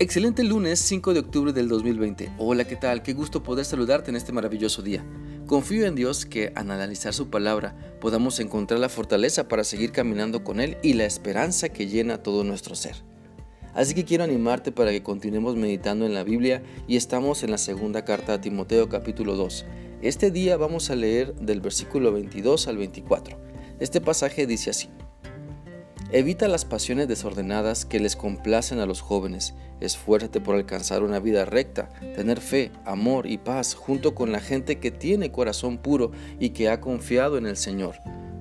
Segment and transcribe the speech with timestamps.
[0.00, 2.30] Excelente lunes 5 de octubre del 2020.
[2.38, 3.02] Hola, ¿qué tal?
[3.02, 5.04] Qué gusto poder saludarte en este maravilloso día.
[5.48, 10.44] Confío en Dios que al analizar su palabra podamos encontrar la fortaleza para seguir caminando
[10.44, 12.94] con Él y la esperanza que llena todo nuestro ser.
[13.74, 17.58] Así que quiero animarte para que continuemos meditando en la Biblia y estamos en la
[17.58, 19.66] segunda carta a Timoteo capítulo 2.
[20.00, 23.36] Este día vamos a leer del versículo 22 al 24.
[23.80, 24.90] Este pasaje dice así.
[26.10, 29.52] Evita las pasiones desordenadas que les complacen a los jóvenes.
[29.80, 34.78] Esfuérzate por alcanzar una vida recta, tener fe, amor y paz junto con la gente
[34.78, 36.10] que tiene corazón puro
[36.40, 37.96] y que ha confiado en el Señor.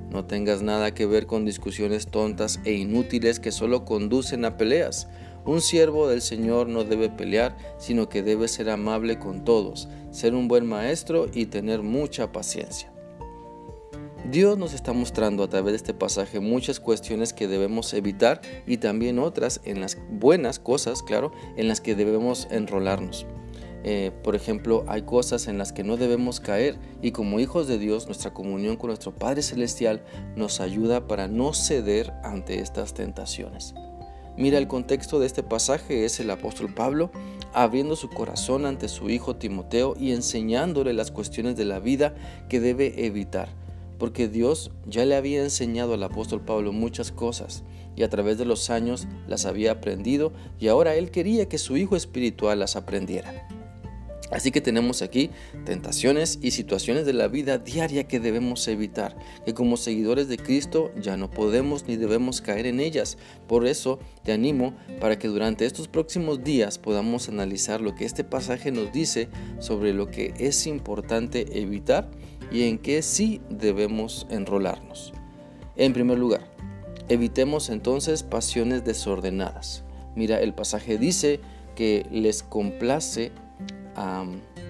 [0.10, 5.08] No tengas nada que ver con discusiones tontas e inútiles que solo conducen a peleas.
[5.46, 10.34] Un siervo del Señor no debe pelear, sino que debe ser amable con todos, ser
[10.34, 12.92] un buen maestro y tener mucha paciencia.
[14.30, 18.76] Dios nos está mostrando a través de este pasaje muchas cuestiones que debemos evitar y
[18.76, 23.26] también otras en las buenas cosas, claro, en las que debemos enrolarnos.
[23.86, 27.78] Eh, por ejemplo, hay cosas en las que no debemos caer y como hijos de
[27.78, 30.04] Dios nuestra comunión con nuestro Padre Celestial
[30.36, 33.76] nos ayuda para no ceder ante estas tentaciones.
[34.36, 37.12] Mira, el contexto de este pasaje es el apóstol Pablo
[37.54, 42.14] abriendo su corazón ante su hijo Timoteo y enseñándole las cuestiones de la vida
[42.50, 43.48] que debe evitar
[43.98, 47.64] porque Dios ya le había enseñado al apóstol Pablo muchas cosas
[47.96, 51.78] y a través de los años las había aprendido y ahora él quería que su
[51.78, 53.48] hijo espiritual las aprendiera.
[54.30, 55.30] Así que tenemos aquí
[55.66, 60.92] tentaciones y situaciones de la vida diaria que debemos evitar, que como seguidores de Cristo
[61.00, 63.18] ya no podemos ni debemos caer en ellas.
[63.48, 68.26] Por eso te animo para que durante estos próximos días podamos analizar lo que este
[68.26, 72.10] pasaje nos dice sobre lo que es importante evitar
[72.52, 75.14] y en qué sí debemos enrolarnos.
[75.76, 76.42] En primer lugar,
[77.10, 79.84] evitemos entonces pasiones desordenadas.
[80.16, 81.40] Mira, el pasaje dice
[81.76, 83.32] que les complace,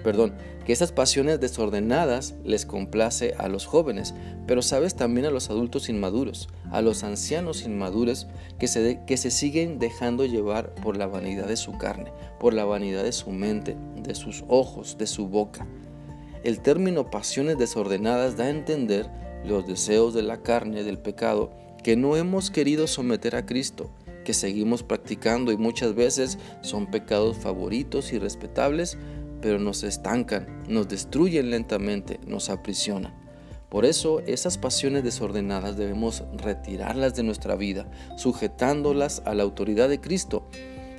[0.04, 0.34] perdón,
[0.66, 4.14] que esas pasiones desordenadas les complace a los jóvenes,
[4.46, 8.26] pero sabes también a los adultos inmaduros, a los ancianos inmaduros
[8.58, 12.66] que se, que se siguen dejando llevar por la vanidad de su carne, por la
[12.66, 15.66] vanidad de su mente, de sus ojos, de su boca.
[16.44, 19.10] El término pasiones desordenadas da a entender
[19.44, 21.50] los deseos de la carne, del pecado,
[21.82, 23.90] que no hemos querido someter a Cristo,
[24.24, 28.98] que seguimos practicando y muchas veces son pecados favoritos y respetables,
[29.40, 33.14] pero nos estancan, nos destruyen lentamente, nos aprisionan.
[33.68, 40.00] Por eso esas pasiones desordenadas debemos retirarlas de nuestra vida, sujetándolas a la autoridad de
[40.00, 40.48] Cristo.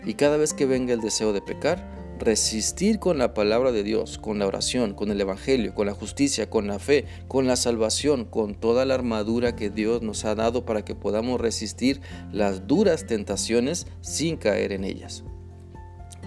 [0.05, 4.17] Y cada vez que venga el deseo de pecar, resistir con la palabra de Dios,
[4.17, 8.25] con la oración, con el Evangelio, con la justicia, con la fe, con la salvación,
[8.25, 13.07] con toda la armadura que Dios nos ha dado para que podamos resistir las duras
[13.07, 15.23] tentaciones sin caer en ellas.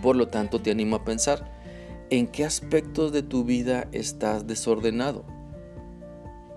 [0.02, 1.52] Por lo tanto, te animo a pensar,
[2.10, 5.24] ¿en qué aspectos de tu vida estás desordenado?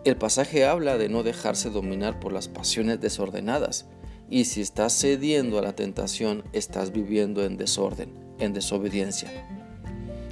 [0.05, 3.85] El pasaje habla de no dejarse dominar por las pasiones desordenadas,
[4.29, 9.29] y si estás cediendo a la tentación, estás viviendo en desorden en desobediencia.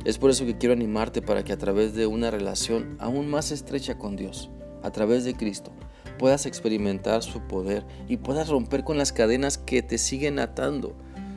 [0.06, 3.52] Es por eso que quiero animarte para que a través de una relación aún más
[3.52, 4.50] estrecha con Dios,
[4.82, 5.72] a través de Cristo,
[6.20, 10.96] puedas experimentar su poder y puedas romper con las cadenas que te siguen atando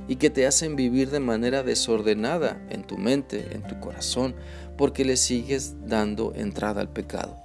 [0.08, 4.34] y que te hacen vivir de manera desordenada en tu mente, en tu corazón,
[4.76, 7.40] porque le sigues dando entrada al pecado.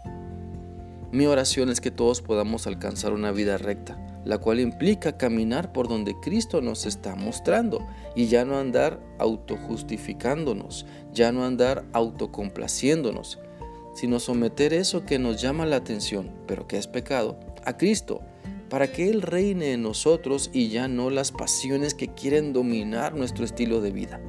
[1.12, 5.88] Mi oración es que todos podamos alcanzar una vida recta, la cual implica caminar por
[5.88, 13.40] donde Cristo nos está mostrando y ya no andar autojustificándonos, ya no andar autocomplaciéndonos,
[13.94, 18.22] sino someter eso que nos llama la atención, pero que es pecado, a Cristo,
[18.70, 23.44] para que Él reine en nosotros y ya no las pasiones que quieren dominar nuestro
[23.44, 24.22] estilo de vida.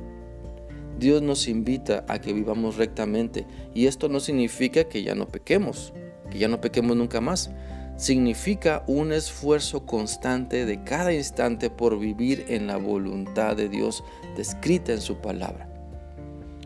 [0.98, 5.92] Dios nos invita a que vivamos rectamente y esto no significa que ya no pequemos,
[6.30, 7.50] que ya no pequemos nunca más,
[7.96, 14.02] significa un esfuerzo constante de cada instante por vivir en la voluntad de Dios
[14.36, 15.68] descrita en su palabra.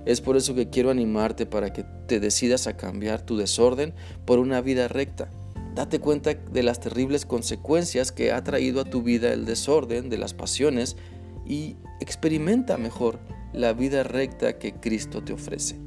[0.05, 3.93] Es por eso que quiero animarte para que te decidas a cambiar tu desorden
[4.25, 5.29] por una vida recta.
[5.75, 10.17] Date cuenta de las terribles consecuencias que ha traído a tu vida el desorden de
[10.17, 10.97] las pasiones
[11.45, 13.19] y experimenta mejor
[13.53, 15.86] la vida recta que Cristo te ofrece.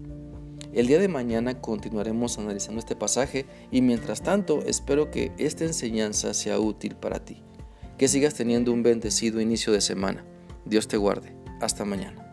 [0.74, 6.34] El día de mañana continuaremos analizando este pasaje y mientras tanto espero que esta enseñanza
[6.34, 7.42] sea útil para ti.
[7.98, 10.24] Que sigas teniendo un bendecido inicio de semana.
[10.66, 11.36] Dios te guarde.
[11.60, 12.29] Hasta mañana.